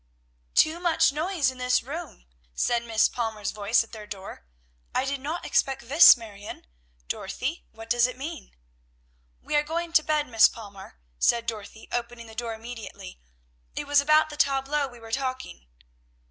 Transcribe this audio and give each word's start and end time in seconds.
"Too 0.55 0.79
much 0.79 1.11
noise 1.11 1.51
in 1.51 1.59
this 1.59 1.83
room!" 1.83 2.25
said 2.55 2.83
Miss 2.83 3.07
Palmer's 3.07 3.51
voice 3.51 3.83
at 3.83 3.91
their 3.91 4.07
door. 4.07 4.47
"I 4.95 5.05
did 5.05 5.21
not 5.21 5.45
expect 5.45 5.87
this, 5.89 6.17
Marion! 6.17 6.65
Dorothy, 7.07 7.65
what 7.71 7.87
does 7.87 8.07
it 8.07 8.17
mean?" 8.17 8.55
"We 9.43 9.55
are 9.55 9.61
going 9.61 9.93
to 9.93 10.01
bed, 10.01 10.27
Miss 10.27 10.47
Palmer," 10.47 10.97
said 11.19 11.45
Dorothy, 11.45 11.87
opening 11.91 12.25
the 12.25 12.33
door 12.33 12.55
immediately. 12.55 13.19
"It 13.75 13.85
was 13.85 14.01
about 14.01 14.31
the 14.31 14.37
tableaux 14.37 14.87
we 14.87 14.99
were 14.99 15.11
talking." 15.11 15.67